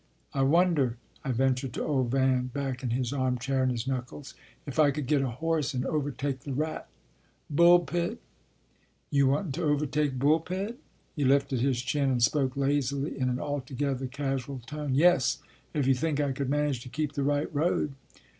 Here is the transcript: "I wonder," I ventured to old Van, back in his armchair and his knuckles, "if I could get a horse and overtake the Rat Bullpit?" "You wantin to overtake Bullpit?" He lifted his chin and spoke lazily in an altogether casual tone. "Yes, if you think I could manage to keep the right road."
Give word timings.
"I 0.33 0.41
wonder," 0.41 0.97
I 1.23 1.31
ventured 1.31 1.73
to 1.73 1.83
old 1.83 2.09
Van, 2.09 2.47
back 2.47 2.81
in 2.81 2.89
his 2.89 3.13
armchair 3.13 3.61
and 3.61 3.71
his 3.71 3.85
knuckles, 3.85 4.33
"if 4.65 4.79
I 4.79 4.89
could 4.89 5.05
get 5.05 5.21
a 5.21 5.29
horse 5.29 5.75
and 5.75 5.85
overtake 5.85 6.39
the 6.39 6.53
Rat 6.53 6.87
Bullpit?" 7.53 8.17
"You 9.11 9.27
wantin 9.27 9.51
to 9.51 9.63
overtake 9.65 10.17
Bullpit?" 10.17 10.77
He 11.15 11.23
lifted 11.23 11.59
his 11.59 11.83
chin 11.83 12.09
and 12.09 12.23
spoke 12.23 12.57
lazily 12.57 13.15
in 13.19 13.29
an 13.29 13.39
altogether 13.39 14.07
casual 14.07 14.57
tone. 14.65 14.95
"Yes, 14.95 15.37
if 15.71 15.85
you 15.85 15.93
think 15.93 16.19
I 16.19 16.31
could 16.31 16.49
manage 16.49 16.81
to 16.81 16.89
keep 16.89 17.11
the 17.13 17.21
right 17.21 17.53
road." 17.53 17.93